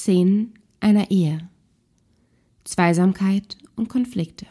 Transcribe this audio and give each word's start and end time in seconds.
Szenen 0.00 0.54
einer 0.80 1.10
Ehe. 1.10 1.46
Zweisamkeit 2.64 3.58
und 3.76 3.90
Konflikte. 3.90 4.46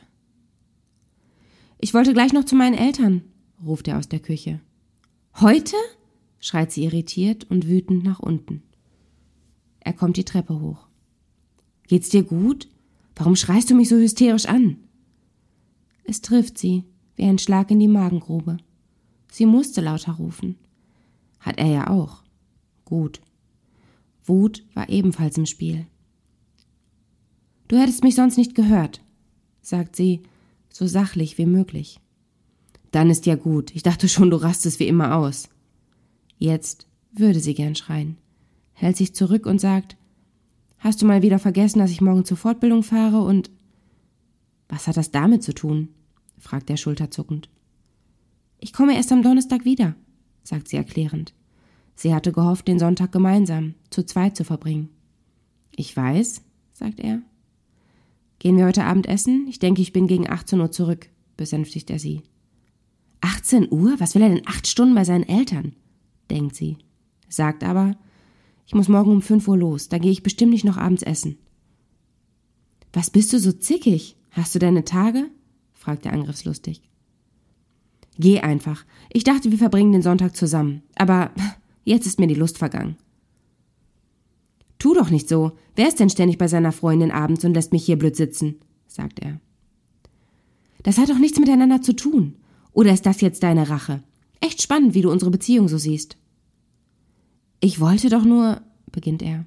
Ich 1.80 1.96
wollte 1.96 2.14
gleich 2.14 2.34
noch 2.34 2.46
zu 2.46 2.56
meinen 2.56 2.78
Eltern, 2.78 3.24
ruft 3.66 3.88
er 3.88 3.98
aus 3.98 4.08
der 4.08 4.20
Küche. 4.20 4.60
Heute? 5.40 5.76
schreit 6.40 6.72
sie 6.72 6.84
irritiert 6.84 7.50
und 7.50 7.68
wütend 7.68 8.04
nach 8.04 8.20
unten. 8.20 8.62
Er 9.80 9.94
kommt 9.94 10.18
die 10.18 10.24
Treppe 10.24 10.60
hoch. 10.60 10.88
Geht's 11.88 12.10
dir 12.10 12.22
gut? 12.22 12.70
Warum 13.16 13.36
schreist 13.36 13.72
du 13.72 13.76
mich 13.76 13.90
so 13.90 13.96
hysterisch 13.96 14.46
an? 14.46 14.78
Es 16.04 16.22
trifft 16.22 16.60
sie, 16.60 16.84
wie 17.16 17.24
ein 17.24 17.40
Schlag 17.40 17.72
in 17.72 17.80
die 17.80 17.88
Magengrube. 17.88 18.58
Sie 19.32 19.48
musste 19.48 19.82
lauter 19.82 20.14
rufen. 20.14 20.58
Hat 21.40 21.58
er 21.58 21.68
ja 21.68 21.90
auch. 21.90 22.24
Gut. 22.86 23.20
Wut 24.30 24.66
war 24.74 24.88
ebenfalls 24.90 25.38
im 25.38 25.46
Spiel. 25.46 25.88
Du 27.68 27.78
hättest 27.78 28.04
mich 28.04 28.16
sonst 28.16 28.38
nicht 28.38 28.56
gehört, 28.56 29.02
sagt 29.62 29.96
sie, 29.96 30.22
so 30.70 30.88
sachlich 30.88 31.38
wie 31.38 31.46
möglich. 31.46 32.00
Dann 32.92 33.10
ist 33.10 33.26
ja 33.26 33.36
gut. 33.36 33.76
Ich 33.76 33.84
dachte 33.84 34.08
schon, 34.08 34.30
du 34.30 34.38
rastest 34.38 34.80
wie 34.80 34.88
immer 34.88 35.16
aus. 35.16 35.50
Jetzt 36.38 36.88
würde 37.12 37.40
sie 37.40 37.54
gern 37.54 37.76
schreien, 37.76 38.18
hält 38.74 38.98
sich 38.98 39.14
zurück 39.14 39.46
und 39.46 39.60
sagt, 39.60 39.98
Hast 40.78 41.02
du 41.02 41.06
mal 41.06 41.22
wieder 41.22 41.40
vergessen, 41.40 41.80
dass 41.80 41.92
ich 41.92 42.00
morgen 42.00 42.24
zur 42.24 42.38
Fortbildung 42.38 42.84
fahre 42.84 43.22
und 43.22 43.52
Was 44.70 44.88
hat 44.88 44.98
das 44.98 45.12
damit 45.12 45.44
zu 45.44 45.54
tun? 45.54 45.90
fragt 46.38 46.70
er 46.70 46.78
schulterzuckend. 46.78 47.50
Ich 48.60 48.72
komme 48.72 48.96
erst 48.96 49.12
am 49.12 49.24
Donnerstag 49.24 49.66
wieder, 49.66 49.96
sagt 50.44 50.70
sie 50.70 50.78
erklärend. 50.78 51.34
Sie 52.00 52.16
hatte 52.16 52.32
gehofft, 52.32 52.66
den 52.70 52.80
Sonntag 52.80 53.12
gemeinsam, 53.12 53.76
zu 53.90 54.06
zweit 54.06 54.38
zu 54.38 54.46
verbringen. 54.46 54.88
Ich 55.76 55.98
weiß, 55.98 56.42
sagt 56.72 57.02
er. 57.02 57.22
Gehen 58.40 58.56
wir 58.56 58.66
heute 58.66 58.86
Abend 58.86 59.06
essen? 59.06 59.48
Ich 59.50 59.60
denke, 59.60 59.82
ich 59.82 59.92
bin 59.92 60.08
gegen 60.08 60.30
18 60.30 60.62
Uhr 60.62 60.72
zurück, 60.72 61.10
besänftigt 61.36 61.90
er 61.90 62.00
sie. 62.00 62.22
18 63.20 63.68
Uhr? 63.70 64.00
Was 64.00 64.16
will 64.16 64.22
er 64.22 64.30
denn 64.30 64.48
acht 64.48 64.66
Stunden 64.66 64.96
bei 64.96 65.04
seinen 65.04 65.28
Eltern? 65.28 65.74
denkt 66.30 66.56
sie, 66.56 66.78
sagt 67.28 67.66
aber, 67.66 67.98
ich 68.66 68.74
muss 68.74 68.88
morgen 68.88 69.12
um 69.12 69.22
5 69.22 69.46
Uhr 69.50 69.58
los, 69.58 69.90
da 69.90 69.98
gehe 69.98 70.12
ich 70.12 70.24
bestimmt 70.24 70.54
nicht 70.54 70.64
noch 70.64 70.78
abends 70.78 71.04
essen. 71.04 71.38
Was 72.94 73.10
bist 73.10 73.34
du 73.34 73.40
so 73.40 73.52
zickig? 73.52 74.16
Hast 74.32 74.56
du 74.56 74.60
deine 74.60 74.86
Tage? 74.86 75.26
fragt 75.74 76.06
er 76.06 76.14
angriffslustig. 76.14 76.82
Geh 78.18 78.40
einfach. 78.40 78.86
Ich 79.12 79.26
dachte, 79.26 79.52
wir 79.52 79.58
verbringen 79.58 79.92
den 79.92 80.02
Sonntag 80.02 80.38
zusammen. 80.38 80.84
Aber 80.96 81.32
jetzt 81.84 82.06
ist 82.06 82.20
mir 82.20 82.28
die 82.28 82.36
Lust 82.36 82.58
vergangen. 82.58 82.98
Tu 84.80 84.94
doch 84.94 85.10
nicht 85.10 85.28
so. 85.28 85.52
Wer 85.76 85.90
ist 85.90 86.00
denn 86.00 86.10
ständig 86.10 86.38
bei 86.38 86.48
seiner 86.48 86.72
Freundin 86.72 87.12
abends 87.12 87.44
und 87.44 87.54
lässt 87.54 87.74
mich 87.74 87.86
hier 87.86 87.98
blöd 87.98 88.16
sitzen? 88.16 88.56
sagt 88.88 89.20
er. 89.20 89.40
Das 90.84 90.98
hat 90.98 91.10
doch 91.10 91.20
nichts 91.20 91.40
miteinander 91.40 91.82
zu 91.82 91.94
tun. 91.94 92.36
Oder 92.72 92.94
ist 92.94 93.06
das 93.06 93.22
jetzt 93.22 93.44
deine 93.44 93.70
Rache? 93.70 94.02
Echt 94.40 94.62
spannend, 94.62 94.94
wie 94.94 95.02
du 95.02 95.12
unsere 95.12 95.32
Beziehung 95.32 95.68
so 95.68 95.78
siehst. 95.78 96.18
Ich 97.60 97.82
wollte 97.82 98.10
doch 98.10 98.24
nur, 98.24 98.62
beginnt 98.92 99.22
er. 99.22 99.46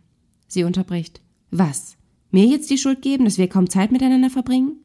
Sie 0.49 0.65
unterbricht. 0.65 1.23
Was? 1.51 1.97
Mir 2.31 2.47
jetzt 2.47 2.71
die 2.71 2.79
Schuld 2.79 3.01
geben, 3.01 3.25
dass 3.25 3.39
wir 3.39 3.49
kaum 3.49 3.71
Zeit 3.71 3.91
miteinander 3.91 4.29
verbringen? 4.29 4.77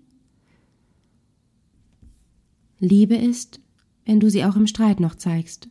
Liebe 2.80 3.16
ist, 3.16 3.60
wenn 4.06 4.20
du 4.20 4.30
sie 4.30 4.46
auch 4.46 4.56
im 4.56 4.68
Streit 4.68 5.00
noch 5.00 5.16
zeigst. 5.16 5.68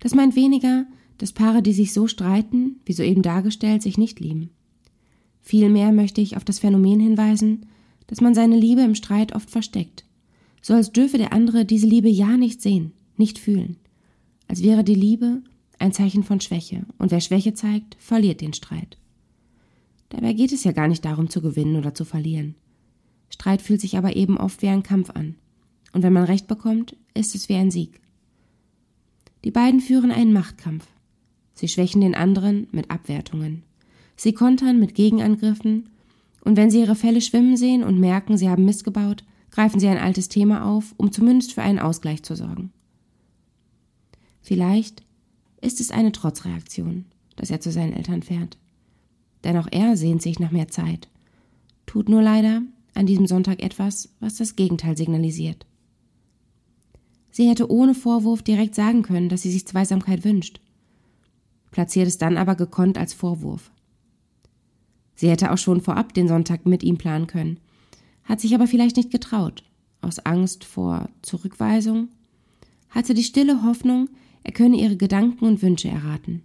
Das 0.00 0.14
meint 0.14 0.34
weniger, 0.34 0.86
dass 1.18 1.32
Paare, 1.32 1.62
die 1.62 1.72
sich 1.72 1.92
so 1.92 2.06
streiten, 2.06 2.80
wie 2.84 2.94
soeben 2.94 3.22
dargestellt, 3.22 3.82
sich 3.82 3.98
nicht 3.98 4.20
lieben. 4.20 4.50
Vielmehr 5.42 5.92
möchte 5.92 6.20
ich 6.20 6.36
auf 6.36 6.44
das 6.44 6.58
Phänomen 6.58 7.00
hinweisen, 7.00 7.66
dass 8.06 8.20
man 8.20 8.34
seine 8.34 8.56
Liebe 8.56 8.80
im 8.80 8.94
Streit 8.94 9.34
oft 9.34 9.50
versteckt, 9.50 10.04
so 10.62 10.74
als 10.74 10.92
dürfe 10.92 11.18
der 11.18 11.32
andere 11.32 11.64
diese 11.64 11.86
Liebe 11.86 12.08
ja 12.08 12.36
nicht 12.36 12.60
sehen, 12.60 12.92
nicht 13.16 13.38
fühlen, 13.38 13.76
als 14.48 14.62
wäre 14.62 14.82
die 14.82 14.94
Liebe 14.94 15.42
ein 15.78 15.92
Zeichen 15.92 16.24
von 16.24 16.40
Schwäche, 16.40 16.84
und 16.98 17.10
wer 17.10 17.20
Schwäche 17.20 17.54
zeigt, 17.54 17.96
verliert 17.98 18.40
den 18.40 18.52
Streit. 18.52 18.98
Dabei 20.08 20.32
geht 20.32 20.52
es 20.52 20.64
ja 20.64 20.72
gar 20.72 20.88
nicht 20.88 21.04
darum 21.04 21.30
zu 21.30 21.40
gewinnen 21.40 21.76
oder 21.76 21.94
zu 21.94 22.04
verlieren. 22.04 22.54
Streit 23.28 23.62
fühlt 23.62 23.80
sich 23.80 23.96
aber 23.96 24.16
eben 24.16 24.38
oft 24.38 24.60
wie 24.62 24.68
ein 24.68 24.82
Kampf 24.82 25.10
an, 25.10 25.36
und 25.92 26.02
wenn 26.02 26.12
man 26.12 26.24
Recht 26.24 26.46
bekommt, 26.46 26.96
ist 27.14 27.34
es 27.34 27.48
wie 27.48 27.54
ein 27.54 27.70
Sieg. 27.70 28.00
Die 29.44 29.50
beiden 29.50 29.80
führen 29.80 30.10
einen 30.10 30.32
Machtkampf. 30.32 30.86
Sie 31.54 31.68
schwächen 31.68 32.00
den 32.00 32.14
anderen 32.14 32.68
mit 32.72 32.90
Abwertungen. 32.90 33.62
Sie 34.16 34.32
kontern 34.32 34.78
mit 34.78 34.94
Gegenangriffen, 34.94 35.88
und 36.42 36.56
wenn 36.56 36.70
sie 36.70 36.80
ihre 36.80 36.96
Fälle 36.96 37.20
schwimmen 37.20 37.56
sehen 37.56 37.84
und 37.84 38.00
merken, 38.00 38.38
sie 38.38 38.48
haben 38.48 38.64
missgebaut, 38.64 39.24
greifen 39.50 39.78
sie 39.78 39.88
ein 39.88 39.98
altes 39.98 40.28
Thema 40.28 40.64
auf, 40.64 40.94
um 40.96 41.12
zumindest 41.12 41.52
für 41.52 41.62
einen 41.62 41.78
Ausgleich 41.78 42.22
zu 42.22 42.34
sorgen. 42.34 42.72
Vielleicht 44.40 45.02
ist 45.60 45.80
es 45.80 45.90
eine 45.90 46.12
Trotzreaktion, 46.12 47.04
dass 47.36 47.50
er 47.50 47.60
zu 47.60 47.70
seinen 47.70 47.92
Eltern 47.92 48.22
fährt. 48.22 48.56
Denn 49.44 49.56
auch 49.56 49.68
er 49.70 49.96
sehnt 49.96 50.22
sich 50.22 50.38
nach 50.38 50.50
mehr 50.50 50.68
Zeit, 50.68 51.08
tut 51.86 52.08
nur 52.08 52.22
leider 52.22 52.62
an 52.94 53.06
diesem 53.06 53.26
Sonntag 53.26 53.62
etwas, 53.62 54.10
was 54.20 54.36
das 54.36 54.56
Gegenteil 54.56 54.96
signalisiert. 54.96 55.66
Sie 57.30 57.48
hätte 57.48 57.70
ohne 57.70 57.94
Vorwurf 57.94 58.42
direkt 58.42 58.74
sagen 58.74 59.02
können, 59.02 59.28
dass 59.28 59.42
sie 59.42 59.52
sich 59.52 59.66
Zweisamkeit 59.66 60.24
wünscht, 60.24 60.60
platziert 61.70 62.08
es 62.08 62.18
dann 62.18 62.36
aber 62.36 62.56
gekonnt 62.56 62.98
als 62.98 63.14
Vorwurf. 63.14 63.70
Sie 65.14 65.28
hätte 65.28 65.52
auch 65.52 65.58
schon 65.58 65.80
vorab 65.80 66.14
den 66.14 66.28
Sonntag 66.28 66.66
mit 66.66 66.82
ihm 66.82 66.98
planen 66.98 67.26
können, 67.26 67.60
hat 68.24 68.40
sich 68.40 68.54
aber 68.54 68.66
vielleicht 68.66 68.96
nicht 68.96 69.10
getraut, 69.10 69.64
aus 70.00 70.18
Angst 70.20 70.64
vor 70.64 71.08
Zurückweisung, 71.22 72.08
hatte 72.88 73.14
die 73.14 73.24
stille 73.24 73.62
Hoffnung, 73.62 74.08
er 74.42 74.52
könne 74.52 74.80
ihre 74.80 74.96
Gedanken 74.96 75.44
und 75.44 75.62
Wünsche 75.62 75.88
erraten. 75.88 76.42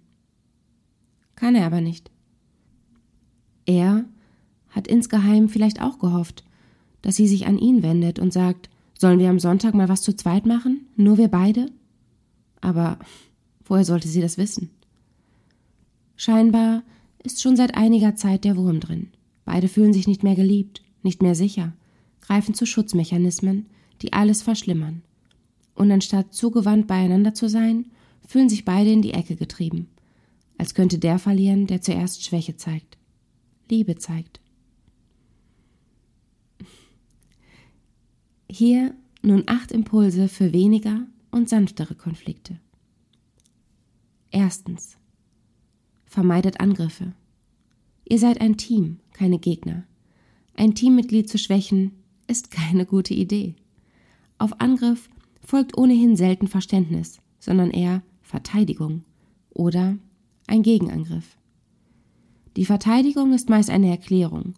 Kann 1.34 1.54
er 1.54 1.66
aber 1.66 1.80
nicht. 1.80 2.10
Er 3.64 4.04
hat 4.68 4.86
insgeheim 4.86 5.48
vielleicht 5.48 5.80
auch 5.80 5.98
gehofft, 5.98 6.44
dass 7.02 7.16
sie 7.16 7.26
sich 7.26 7.46
an 7.46 7.58
ihn 7.58 7.82
wendet 7.82 8.18
und 8.18 8.32
sagt, 8.32 8.68
sollen 8.98 9.18
wir 9.18 9.30
am 9.30 9.38
Sonntag 9.38 9.74
mal 9.74 9.88
was 9.88 10.02
zu 10.02 10.14
zweit 10.14 10.46
machen? 10.46 10.88
Nur 10.96 11.18
wir 11.18 11.28
beide? 11.28 11.70
Aber 12.60 12.98
woher 13.64 13.84
sollte 13.84 14.08
sie 14.08 14.20
das 14.20 14.38
wissen? 14.38 14.70
Scheinbar 16.16 16.82
ist 17.22 17.42
schon 17.42 17.56
seit 17.56 17.76
einiger 17.76 18.16
Zeit 18.16 18.44
der 18.44 18.56
Wurm 18.56 18.80
drin. 18.80 19.08
Beide 19.44 19.68
fühlen 19.68 19.92
sich 19.92 20.06
nicht 20.06 20.22
mehr 20.22 20.34
geliebt, 20.34 20.82
nicht 21.02 21.22
mehr 21.22 21.34
sicher, 21.34 21.72
greifen 22.20 22.54
zu 22.54 22.66
Schutzmechanismen, 22.66 23.66
die 24.02 24.12
alles 24.12 24.42
verschlimmern 24.42 25.02
und 25.76 25.92
anstatt 25.92 26.34
zugewandt 26.34 26.88
beieinander 26.88 27.34
zu 27.34 27.48
sein, 27.48 27.86
fühlen 28.26 28.48
sich 28.48 28.64
beide 28.64 28.90
in 28.90 29.02
die 29.02 29.12
Ecke 29.12 29.36
getrieben, 29.36 29.88
als 30.58 30.74
könnte 30.74 30.98
der 30.98 31.18
verlieren, 31.18 31.66
der 31.66 31.82
zuerst 31.82 32.24
Schwäche 32.24 32.56
zeigt, 32.56 32.98
Liebe 33.70 33.96
zeigt. 33.96 34.40
Hier 38.48 38.94
nun 39.22 39.44
acht 39.46 39.72
Impulse 39.72 40.28
für 40.28 40.52
weniger 40.52 41.06
und 41.30 41.48
sanftere 41.48 41.94
Konflikte. 41.94 42.58
Erstens. 44.30 44.98
Vermeidet 46.06 46.60
Angriffe. 46.60 47.12
Ihr 48.08 48.18
seid 48.18 48.40
ein 48.40 48.56
Team, 48.56 49.00
keine 49.12 49.38
Gegner. 49.38 49.84
Ein 50.54 50.74
Teammitglied 50.74 51.28
zu 51.28 51.38
schwächen 51.38 51.92
ist 52.28 52.50
keine 52.50 52.86
gute 52.86 53.14
Idee. 53.14 53.56
Auf 54.38 54.60
Angriff 54.60 55.08
folgt 55.44 55.76
ohnehin 55.76 56.16
selten 56.16 56.46
Verständnis, 56.46 57.20
sondern 57.38 57.70
eher 57.70 58.02
Verteidigung 58.22 59.04
oder 59.50 59.98
ein 60.46 60.62
Gegenangriff. 60.62 61.36
Die 62.56 62.64
Verteidigung 62.64 63.32
ist 63.32 63.50
meist 63.50 63.70
eine 63.70 63.90
Erklärung, 63.90 64.54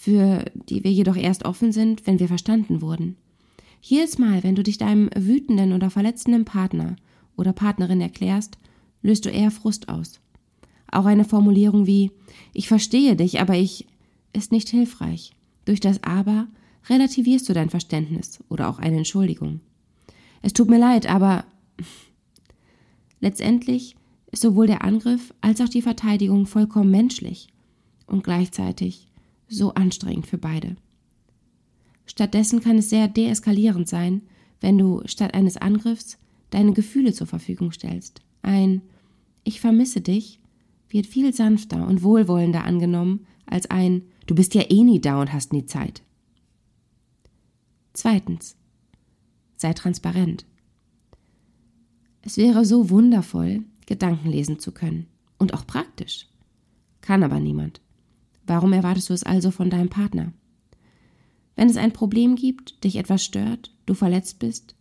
für 0.00 0.44
die 0.54 0.84
wir 0.84 0.92
jedoch 0.92 1.16
erst 1.16 1.44
offen 1.44 1.72
sind, 1.72 2.06
wenn 2.06 2.20
wir 2.20 2.28
verstanden 2.28 2.82
wurden. 2.82 3.16
Jedes 3.82 4.16
Mal, 4.16 4.44
wenn 4.44 4.54
du 4.54 4.62
dich 4.62 4.78
deinem 4.78 5.10
wütenden 5.16 5.72
oder 5.72 5.90
verletzenden 5.90 6.44
Partner 6.44 6.94
oder 7.36 7.52
Partnerin 7.52 8.00
erklärst, 8.00 8.58
löst 9.02 9.24
du 9.24 9.28
eher 9.28 9.50
Frust 9.50 9.88
aus. 9.88 10.20
Auch 10.88 11.04
eine 11.04 11.24
Formulierung 11.24 11.86
wie 11.86 12.12
Ich 12.52 12.68
verstehe 12.68 13.16
dich, 13.16 13.40
aber 13.40 13.56
ich 13.56 13.88
ist 14.32 14.52
nicht 14.52 14.68
hilfreich. 14.68 15.32
Durch 15.64 15.80
das 15.80 16.04
Aber 16.04 16.46
relativierst 16.88 17.48
du 17.48 17.52
dein 17.52 17.68
Verständnis 17.68 18.38
oder 18.48 18.68
auch 18.68 18.78
eine 18.78 18.98
Entschuldigung. 18.98 19.58
Es 20.42 20.52
tut 20.52 20.70
mir 20.70 20.78
leid, 20.78 21.10
aber 21.10 21.44
letztendlich 23.20 23.96
ist 24.30 24.42
sowohl 24.42 24.68
der 24.68 24.84
Angriff 24.84 25.34
als 25.40 25.60
auch 25.60 25.68
die 25.68 25.82
Verteidigung 25.82 26.46
vollkommen 26.46 26.92
menschlich 26.92 27.48
und 28.06 28.22
gleichzeitig 28.22 29.07
so 29.48 29.74
anstrengend 29.74 30.26
für 30.26 30.38
beide. 30.38 30.76
Stattdessen 32.06 32.60
kann 32.60 32.78
es 32.78 32.90
sehr 32.90 33.08
deeskalierend 33.08 33.88
sein, 33.88 34.22
wenn 34.60 34.78
du 34.78 35.02
statt 35.06 35.34
eines 35.34 35.56
Angriffs 35.56 36.18
deine 36.50 36.72
Gefühle 36.72 37.12
zur 37.12 37.26
Verfügung 37.26 37.72
stellst. 37.72 38.22
Ein 38.42 38.82
Ich 39.44 39.60
vermisse 39.60 40.00
dich 40.00 40.40
wird 40.88 41.06
viel 41.06 41.34
sanfter 41.34 41.86
und 41.86 42.02
wohlwollender 42.02 42.64
angenommen 42.64 43.26
als 43.46 43.70
ein 43.70 44.02
Du 44.26 44.34
bist 44.34 44.54
ja 44.54 44.62
eh 44.68 44.84
nie 44.84 45.00
da 45.00 45.20
und 45.20 45.32
hast 45.32 45.54
nie 45.54 45.64
Zeit. 45.64 46.02
Zweitens. 47.94 48.56
Sei 49.56 49.72
transparent. 49.72 50.44
Es 52.20 52.36
wäre 52.36 52.66
so 52.66 52.90
wundervoll, 52.90 53.64
Gedanken 53.86 54.28
lesen 54.28 54.58
zu 54.58 54.70
können. 54.72 55.06
Und 55.38 55.54
auch 55.54 55.66
praktisch. 55.66 56.26
Kann 57.00 57.22
aber 57.22 57.40
niemand. 57.40 57.80
Warum 58.48 58.72
erwartest 58.72 59.10
du 59.10 59.14
es 59.14 59.24
also 59.24 59.50
von 59.50 59.68
deinem 59.68 59.90
Partner? 59.90 60.32
Wenn 61.54 61.68
es 61.68 61.76
ein 61.76 61.92
Problem 61.92 62.34
gibt, 62.34 62.82
dich 62.82 62.96
etwas 62.96 63.22
stört, 63.22 63.74
du 63.84 63.92
verletzt 63.92 64.38
bist, 64.38 64.74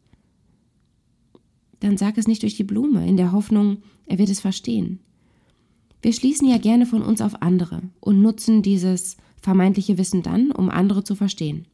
dann 1.82 1.98
sag 1.98 2.18
es 2.18 2.28
nicht 2.28 2.44
durch 2.44 2.56
die 2.56 2.64
Blume, 2.64 3.06
in 3.06 3.18
der 3.18 3.34
Hoffnung, 3.34 3.80
er 4.06 4.18
wird 4.20 4.30
es 4.30 4.40
verstehen. 4.40 5.00
Wir 6.02 6.14
schließen 6.14 6.48
ja 6.48 6.58
gerne 6.58 6.86
von 6.86 7.02
uns 7.02 7.20
auf 7.20 7.42
andere 7.42 7.82
und 8.00 8.22
nutzen 8.22 8.62
dieses 8.62 9.18
vermeintliche 9.42 9.98
Wissen 9.98 10.24
dann, 10.24 10.52
um 10.52 10.70
andere 10.70 11.04
zu 11.04 11.16
verstehen. 11.16 11.68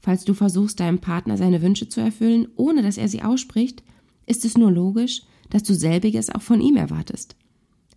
Falls 0.00 0.24
du 0.24 0.34
versuchst, 0.34 0.80
deinem 0.80 0.98
Partner 0.98 1.36
seine 1.36 1.62
Wünsche 1.62 1.88
zu 1.88 2.00
erfüllen, 2.00 2.48
ohne 2.56 2.82
dass 2.82 2.98
er 2.98 3.06
sie 3.06 3.22
ausspricht, 3.22 3.84
ist 4.26 4.44
es 4.44 4.58
nur 4.58 4.72
logisch, 4.72 5.22
dass 5.50 5.62
du 5.62 5.72
selbiges 5.72 6.30
auch 6.30 6.42
von 6.42 6.60
ihm 6.60 6.76
erwartest. 6.76 7.36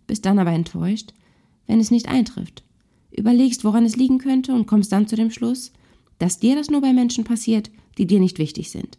Bist 0.06 0.24
dann 0.26 0.38
aber 0.38 0.52
enttäuscht, 0.52 1.12
wenn 1.66 1.80
es 1.80 1.90
nicht 1.90 2.08
eintrifft. 2.08 2.62
Überlegst, 3.16 3.64
woran 3.64 3.84
es 3.84 3.96
liegen 3.96 4.18
könnte 4.18 4.54
und 4.54 4.66
kommst 4.66 4.92
dann 4.92 5.06
zu 5.06 5.16
dem 5.16 5.30
Schluss, 5.30 5.72
dass 6.18 6.38
dir 6.38 6.56
das 6.56 6.70
nur 6.70 6.80
bei 6.80 6.92
Menschen 6.92 7.24
passiert, 7.24 7.70
die 7.98 8.06
dir 8.06 8.20
nicht 8.20 8.38
wichtig 8.38 8.70
sind. 8.70 8.98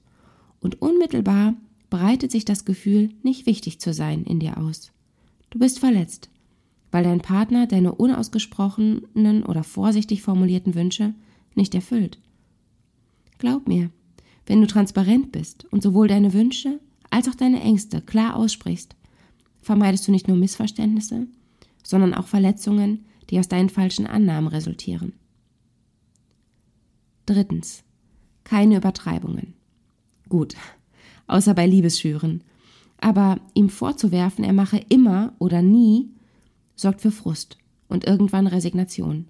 Und 0.60 0.82
unmittelbar 0.82 1.56
breitet 1.90 2.32
sich 2.32 2.46
das 2.46 2.66
Gefühl, 2.66 3.10
nicht 3.24 3.46
wichtig 3.46 3.80
zu 3.80 3.94
sein, 3.94 4.24
in 4.24 4.40
dir 4.40 4.58
aus. 4.58 4.92
Du 5.50 5.60
bist 5.60 5.80
verletzt, 5.80 6.30
weil 6.92 7.04
dein 7.04 7.22
Partner 7.22 7.68
deine 7.68 7.94
unausgesprochenen 7.96 9.44
oder 9.44 9.64
vorsichtig 9.64 10.22
formulierten 10.22 10.76
Wünsche 10.76 11.14
nicht 11.54 11.76
erfüllt. 11.76 12.20
Glaub 13.38 13.68
mir, 13.68 13.90
wenn 14.46 14.62
du 14.62 14.68
transparent 14.68 15.32
bist 15.32 15.66
und 15.72 15.84
sowohl 15.84 16.08
deine 16.08 16.34
Wünsche 16.34 16.80
als 17.10 17.28
auch 17.28 17.36
deine 17.36 17.62
Ängste 17.62 18.02
klar 18.02 18.36
aussprichst, 18.36 18.96
vermeidest 19.62 20.08
du 20.08 20.12
nicht 20.12 20.28
nur 20.28 20.38
Missverständnisse, 20.38 21.28
sondern 21.84 22.14
auch 22.14 22.28
Verletzungen, 22.28 23.06
die 23.30 23.39
aus 23.39 23.48
deinen 23.48 23.69
falschen 23.69 24.07
Annahmen 24.07 24.48
resultieren. 24.48 25.13
Drittens. 27.25 27.83
Keine 28.44 28.77
Übertreibungen. 28.77 29.56
Gut, 30.30 30.56
außer 31.27 31.54
bei 31.54 31.66
Liebesschüren. 31.66 32.44
Aber 33.00 33.39
ihm 33.54 33.69
vorzuwerfen, 33.69 34.44
er 34.44 34.54
mache 34.54 34.77
immer 34.89 35.33
oder 35.39 35.62
nie, 35.62 36.10
sorgt 36.75 37.01
für 37.01 37.12
Frust 37.12 37.57
und 37.88 38.06
irgendwann 38.06 38.48
Resignation. 38.48 39.28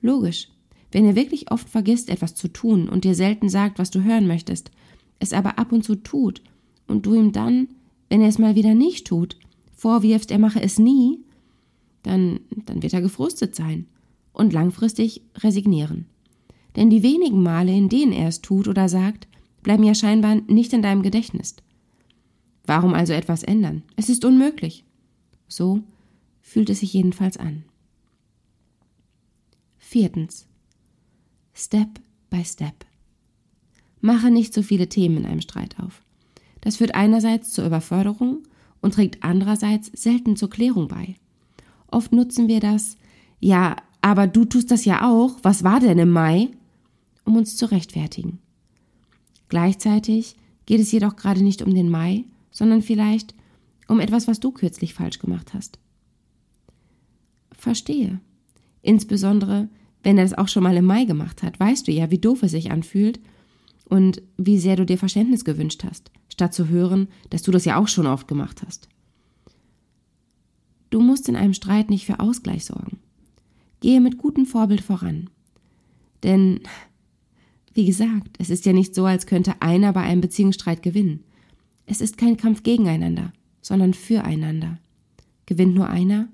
Logisch, 0.00 0.48
wenn 0.90 1.06
er 1.06 1.16
wirklich 1.16 1.50
oft 1.50 1.68
vergisst, 1.68 2.10
etwas 2.10 2.34
zu 2.34 2.48
tun 2.48 2.88
und 2.88 3.04
dir 3.04 3.14
selten 3.14 3.48
sagt, 3.48 3.78
was 3.78 3.90
du 3.90 4.02
hören 4.02 4.26
möchtest, 4.26 4.70
es 5.18 5.32
aber 5.32 5.58
ab 5.58 5.72
und 5.72 5.84
zu 5.84 5.96
tut 5.96 6.42
und 6.86 7.06
du 7.06 7.14
ihm 7.14 7.32
dann, 7.32 7.68
wenn 8.08 8.20
er 8.20 8.28
es 8.28 8.38
mal 8.38 8.56
wieder 8.56 8.74
nicht 8.74 9.06
tut, 9.06 9.38
vorwirfst, 9.74 10.30
er 10.30 10.38
mache 10.38 10.62
es 10.62 10.78
nie, 10.78 11.24
dann, 12.02 12.40
dann 12.50 12.82
wird 12.82 12.92
er 12.92 13.00
gefrustet 13.00 13.54
sein 13.54 13.86
und 14.32 14.52
langfristig 14.52 15.22
resignieren. 15.38 16.06
Denn 16.76 16.90
die 16.90 17.02
wenigen 17.02 17.42
Male, 17.42 17.72
in 17.72 17.88
denen 17.88 18.12
er 18.12 18.28
es 18.28 18.40
tut 18.40 18.66
oder 18.68 18.88
sagt, 18.88 19.28
bleiben 19.62 19.84
ja 19.84 19.94
scheinbar 19.94 20.36
nicht 20.46 20.72
in 20.72 20.82
deinem 20.82 21.02
Gedächtnis. 21.02 21.56
Warum 22.64 22.94
also 22.94 23.12
etwas 23.12 23.42
ändern? 23.42 23.82
Es 23.96 24.08
ist 24.08 24.24
unmöglich. 24.24 24.84
So 25.48 25.82
fühlt 26.40 26.70
es 26.70 26.80
sich 26.80 26.92
jedenfalls 26.92 27.36
an. 27.36 27.64
Viertens. 29.78 30.46
Step 31.54 32.00
by 32.30 32.44
Step. 32.44 32.86
Mache 34.00 34.30
nicht 34.30 34.54
so 34.54 34.62
viele 34.62 34.88
Themen 34.88 35.18
in 35.18 35.26
einem 35.26 35.40
Streit 35.42 35.78
auf. 35.78 36.02
Das 36.62 36.76
führt 36.76 36.94
einerseits 36.94 37.52
zur 37.52 37.66
Überförderung 37.66 38.42
und 38.80 38.94
trägt 38.94 39.22
andererseits 39.22 39.88
selten 39.94 40.36
zur 40.36 40.50
Klärung 40.50 40.88
bei. 40.88 41.16
Oft 41.92 42.12
nutzen 42.12 42.48
wir 42.48 42.58
das, 42.58 42.96
ja, 43.38 43.76
aber 44.00 44.26
du 44.26 44.44
tust 44.44 44.70
das 44.70 44.84
ja 44.84 45.08
auch, 45.08 45.36
was 45.42 45.62
war 45.62 45.78
denn 45.78 45.98
im 45.98 46.10
Mai, 46.10 46.48
um 47.24 47.36
uns 47.36 47.56
zu 47.56 47.70
rechtfertigen. 47.70 48.38
Gleichzeitig 49.48 50.34
geht 50.66 50.80
es 50.80 50.90
jedoch 50.90 51.16
gerade 51.16 51.42
nicht 51.42 51.62
um 51.62 51.74
den 51.74 51.90
Mai, 51.90 52.24
sondern 52.50 52.82
vielleicht 52.82 53.34
um 53.88 54.00
etwas, 54.00 54.26
was 54.26 54.40
du 54.40 54.50
kürzlich 54.50 54.94
falsch 54.94 55.18
gemacht 55.18 55.52
hast. 55.54 55.78
Verstehe. 57.52 58.20
Insbesondere, 58.80 59.68
wenn 60.02 60.18
er 60.18 60.24
es 60.24 60.34
auch 60.34 60.48
schon 60.48 60.62
mal 60.62 60.76
im 60.76 60.86
Mai 60.86 61.04
gemacht 61.04 61.42
hat, 61.42 61.60
weißt 61.60 61.86
du 61.86 61.92
ja, 61.92 62.10
wie 62.10 62.18
doof 62.18 62.42
es 62.42 62.52
sich 62.52 62.70
anfühlt 62.70 63.20
und 63.84 64.22
wie 64.38 64.58
sehr 64.58 64.76
du 64.76 64.86
dir 64.86 64.98
Verständnis 64.98 65.44
gewünscht 65.44 65.84
hast, 65.84 66.10
statt 66.30 66.54
zu 66.54 66.68
hören, 66.68 67.08
dass 67.30 67.42
du 67.42 67.50
das 67.52 67.66
ja 67.66 67.76
auch 67.76 67.88
schon 67.88 68.06
oft 68.06 68.26
gemacht 68.26 68.62
hast. 68.66 68.88
Du 70.92 71.00
musst 71.00 71.26
in 71.30 71.36
einem 71.36 71.54
Streit 71.54 71.88
nicht 71.88 72.04
für 72.04 72.20
Ausgleich 72.20 72.66
sorgen. 72.66 72.98
Gehe 73.80 73.98
mit 74.02 74.18
gutem 74.18 74.44
Vorbild 74.44 74.82
voran. 74.82 75.30
Denn, 76.22 76.60
wie 77.72 77.86
gesagt, 77.86 78.36
es 78.38 78.50
ist 78.50 78.66
ja 78.66 78.74
nicht 78.74 78.94
so, 78.94 79.06
als 79.06 79.26
könnte 79.26 79.62
einer 79.62 79.94
bei 79.94 80.02
einem 80.02 80.20
Beziehungsstreit 80.20 80.82
gewinnen. 80.82 81.24
Es 81.86 82.02
ist 82.02 82.18
kein 82.18 82.36
Kampf 82.36 82.62
gegeneinander, 82.62 83.32
sondern 83.62 83.94
füreinander. 83.94 84.78
Gewinnt 85.46 85.74
nur 85.74 85.88
einer, 85.88 86.28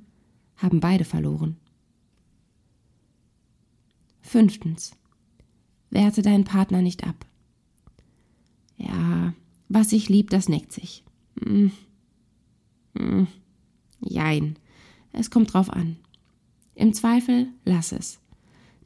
haben 0.56 0.80
beide 0.80 1.04
verloren. 1.04 1.56
Fünftens. 4.22 4.90
Werte 5.90 6.20
deinen 6.22 6.44
Partner 6.44 6.82
nicht 6.82 7.06
ab. 7.06 7.26
Ja, 8.76 9.34
was 9.68 9.90
sich 9.90 10.08
liebt, 10.08 10.32
das 10.32 10.48
neckt 10.48 10.72
sich. 10.72 11.04
Hm. 11.44 11.70
Hm. 12.96 13.28
Jein. 14.00 14.56
Es 15.12 15.30
kommt 15.30 15.52
drauf 15.52 15.70
an. 15.70 15.96
Im 16.74 16.92
Zweifel 16.92 17.48
lass 17.64 17.92
es. 17.92 18.18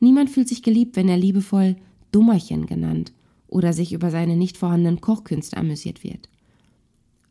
Niemand 0.00 0.30
fühlt 0.30 0.48
sich 0.48 0.62
geliebt, 0.62 0.96
wenn 0.96 1.08
er 1.08 1.16
liebevoll 1.16 1.76
Dummerchen 2.10 2.66
genannt 2.66 3.12
oder 3.48 3.72
sich 3.72 3.92
über 3.92 4.10
seine 4.10 4.36
nicht 4.36 4.56
vorhandenen 4.56 5.00
Kochkünste 5.00 5.56
amüsiert 5.56 6.02
wird. 6.02 6.28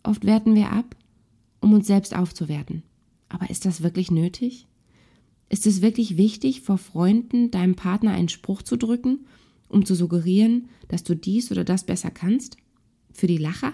Oft 0.03 0.25
werten 0.25 0.55
wir 0.55 0.71
ab, 0.71 0.95
um 1.59 1.73
uns 1.73 1.87
selbst 1.87 2.15
aufzuwerten. 2.15 2.83
Aber 3.29 3.49
ist 3.49 3.65
das 3.65 3.81
wirklich 3.81 4.11
nötig? 4.11 4.67
Ist 5.49 5.67
es 5.67 5.81
wirklich 5.81 6.17
wichtig, 6.17 6.61
vor 6.61 6.77
Freunden 6.77 7.51
deinem 7.51 7.75
Partner 7.75 8.11
einen 8.11 8.29
Spruch 8.29 8.61
zu 8.61 8.77
drücken 8.77 9.19
um 9.71 9.85
zu 9.85 9.95
suggerieren, 9.95 10.69
dass 10.89 11.03
du 11.03 11.15
dies 11.15 11.51
oder 11.51 11.63
das 11.63 11.85
besser 11.85 12.11
kannst? 12.11 12.57
Für 13.13 13.27
die 13.27 13.37
Lacher? 13.37 13.73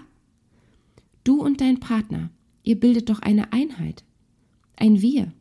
Du 1.23 1.41
und 1.41 1.59
dein 1.59 1.79
Partner, 1.79 2.29
ihr 2.67 2.77
bildet 2.77 3.09
doch 3.09 3.19
eine 3.19 3.53
Einheit. 3.53 4.03
Ein 4.75 5.01
Wir. 5.01 5.31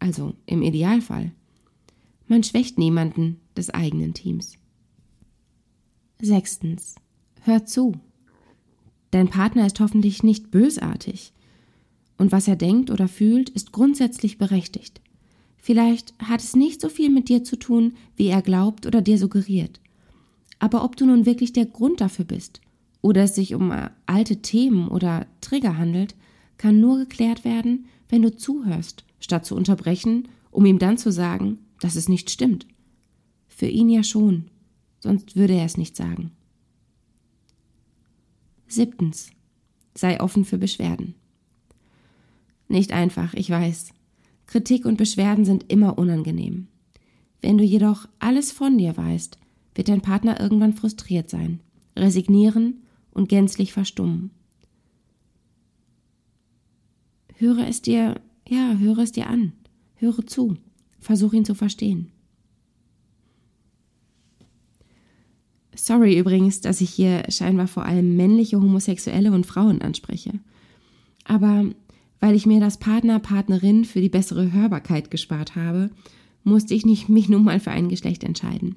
Also 0.00 0.34
im 0.46 0.62
Idealfall. 0.62 1.30
Man 2.26 2.42
schwächt 2.42 2.76
niemanden 2.76 3.40
des 3.56 3.70
eigenen 3.70 4.14
Teams. 4.14 4.58
Sechstens. 6.20 6.96
Hör 7.42 7.64
zu. 7.64 7.94
Dein 9.12 9.28
Partner 9.28 9.64
ist 9.64 9.78
hoffentlich 9.78 10.24
nicht 10.24 10.50
bösartig. 10.50 11.32
Und 12.18 12.32
was 12.32 12.48
er 12.48 12.56
denkt 12.56 12.90
oder 12.90 13.06
fühlt, 13.06 13.48
ist 13.48 13.70
grundsätzlich 13.70 14.36
berechtigt. 14.36 15.00
Vielleicht 15.58 16.14
hat 16.18 16.42
es 16.42 16.56
nicht 16.56 16.80
so 16.80 16.88
viel 16.88 17.10
mit 17.10 17.28
dir 17.28 17.44
zu 17.44 17.56
tun, 17.56 17.94
wie 18.16 18.26
er 18.26 18.42
glaubt 18.42 18.86
oder 18.86 19.02
dir 19.02 19.18
suggeriert. 19.18 19.80
Aber 20.58 20.82
ob 20.82 20.96
du 20.96 21.06
nun 21.06 21.26
wirklich 21.26 21.52
der 21.52 21.66
Grund 21.66 22.00
dafür 22.00 22.24
bist 22.24 22.60
oder 23.02 23.22
es 23.22 23.36
sich 23.36 23.54
um 23.54 23.70
äh, 23.70 23.90
alte 24.06 24.42
Themen 24.42 24.88
oder 24.88 25.26
Trigger 25.40 25.78
handelt, 25.78 26.16
kann 26.58 26.80
nur 26.80 26.98
geklärt 26.98 27.44
werden, 27.44 27.86
wenn 28.08 28.22
du 28.22 28.34
zuhörst, 28.34 29.04
statt 29.20 29.44
zu 29.44 29.56
unterbrechen, 29.56 30.28
um 30.50 30.64
ihm 30.66 30.78
dann 30.78 30.98
zu 30.98 31.12
sagen, 31.12 31.58
dass 31.80 31.96
es 31.96 32.08
nicht 32.08 32.30
stimmt. 32.30 32.66
Für 33.48 33.66
ihn 33.66 33.88
ja 33.88 34.02
schon, 34.02 34.50
sonst 35.00 35.36
würde 35.36 35.54
er 35.54 35.64
es 35.64 35.76
nicht 35.76 35.96
sagen. 35.96 36.32
Siebtens. 38.68 39.30
Sei 39.94 40.20
offen 40.20 40.44
für 40.44 40.58
Beschwerden. 40.58 41.14
Nicht 42.68 42.92
einfach, 42.92 43.32
ich 43.34 43.48
weiß. 43.48 43.92
Kritik 44.46 44.84
und 44.84 44.96
Beschwerden 44.96 45.44
sind 45.44 45.70
immer 45.72 45.98
unangenehm. 45.98 46.68
Wenn 47.40 47.58
du 47.58 47.64
jedoch 47.64 48.08
alles 48.18 48.52
von 48.52 48.76
dir 48.76 48.96
weißt, 48.96 49.38
wird 49.74 49.88
dein 49.88 50.00
Partner 50.00 50.40
irgendwann 50.40 50.72
frustriert 50.72 51.30
sein, 51.30 51.60
resignieren 51.96 52.82
und 53.10 53.28
gänzlich 53.28 53.72
verstummen. 53.72 54.30
Höre 57.38 57.66
es 57.68 57.82
dir, 57.82 58.20
ja, 58.48 58.74
höre 58.78 58.98
es 58.98 59.12
dir 59.12 59.28
an, 59.28 59.52
höre 59.96 60.26
zu, 60.26 60.56
versuch 60.98 61.32
ihn 61.32 61.44
zu 61.44 61.54
verstehen. 61.54 62.10
Sorry 65.74 66.18
übrigens, 66.18 66.62
dass 66.62 66.80
ich 66.80 66.90
hier 66.90 67.24
scheinbar 67.28 67.68
vor 67.68 67.84
allem 67.84 68.16
männliche 68.16 68.60
Homosexuelle 68.60 69.32
und 69.32 69.46
Frauen 69.46 69.82
anspreche. 69.82 70.32
Aber 71.24 71.66
Weil 72.20 72.34
ich 72.34 72.46
mir 72.46 72.60
das 72.60 72.78
Partner, 72.78 73.18
Partnerin 73.18 73.84
für 73.84 74.00
die 74.00 74.08
bessere 74.08 74.52
Hörbarkeit 74.52 75.10
gespart 75.10 75.54
habe, 75.54 75.90
musste 76.44 76.74
ich 76.74 76.86
nicht 76.86 77.08
mich 77.10 77.28
nun 77.28 77.44
mal 77.44 77.60
für 77.60 77.70
ein 77.70 77.88
Geschlecht 77.88 78.24
entscheiden. 78.24 78.76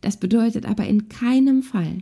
Das 0.00 0.16
bedeutet 0.16 0.66
aber 0.66 0.86
in 0.86 1.08
keinem 1.08 1.62
Fall, 1.62 1.98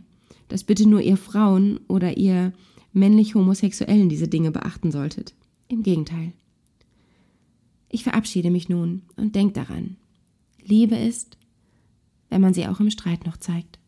dass 0.47 0.63
bitte 0.63 0.87
nur 0.87 1.01
ihr 1.01 1.17
Frauen 1.17 1.79
oder 1.87 2.17
ihr 2.17 2.53
männlich 2.93 3.35
Homosexuellen 3.35 4.09
diese 4.09 4.27
Dinge 4.27 4.51
beachten 4.51 4.91
solltet. 4.91 5.33
Im 5.71 5.83
Gegenteil. 5.83 6.33
Ich 7.87 8.03
verabschiede 8.03 8.51
mich 8.51 8.67
nun 8.67 9.03
und 9.15 9.35
denkt 9.35 9.55
daran. 9.55 9.95
Liebe 10.61 10.97
ist, 10.97 11.37
wenn 12.27 12.41
man 12.41 12.53
sie 12.53 12.67
auch 12.67 12.81
im 12.81 12.91
Streit 12.91 13.25
noch 13.25 13.37
zeigt. 13.37 13.79